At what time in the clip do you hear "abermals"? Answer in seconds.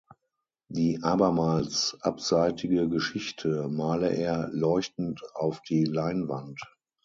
1.03-1.95